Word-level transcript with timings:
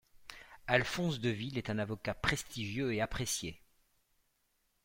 Alphonse 0.65 1.19
Deville 1.19 1.59
est 1.59 1.69
un 1.69 1.77
avocat 1.77 2.15
prestigieux 2.15 2.91
et 2.91 3.01
apprécié. 3.01 3.61